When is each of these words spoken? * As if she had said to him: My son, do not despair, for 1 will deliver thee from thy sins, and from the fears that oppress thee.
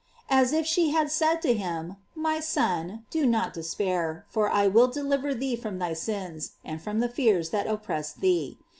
* 0.21 0.29
As 0.41 0.51
if 0.51 0.65
she 0.65 0.89
had 0.89 1.11
said 1.11 1.43
to 1.43 1.53
him: 1.53 1.97
My 2.15 2.39
son, 2.39 3.05
do 3.11 3.23
not 3.23 3.53
despair, 3.53 4.25
for 4.29 4.49
1 4.49 4.73
will 4.73 4.87
deliver 4.87 5.35
thee 5.35 5.55
from 5.55 5.77
thy 5.77 5.93
sins, 5.93 6.53
and 6.65 6.81
from 6.81 7.01
the 7.01 7.07
fears 7.07 7.51
that 7.51 7.67
oppress 7.67 8.11
thee. 8.11 8.57